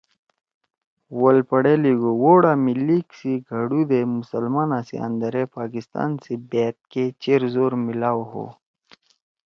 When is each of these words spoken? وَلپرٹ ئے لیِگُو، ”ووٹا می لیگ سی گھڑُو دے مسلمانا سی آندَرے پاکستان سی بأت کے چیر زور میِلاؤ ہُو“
وَلپرٹ 1.21 1.63
ئے 1.69 1.73
لیِگُو، 1.83 2.11
”ووٹا 2.21 2.51
می 2.63 2.73
لیگ 2.87 3.07
سی 3.17 3.33
گھڑُو 3.49 3.81
دے 3.89 3.99
مسلمانا 4.19 4.79
سی 4.87 4.95
آندَرے 5.05 5.43
پاکستان 5.57 6.09
سی 6.23 6.33
بأت 6.49 6.75
کے 6.91 7.03
چیر 7.21 7.41
زور 7.53 7.71
میِلاؤ 7.83 8.21
ہُو“ 8.31 8.45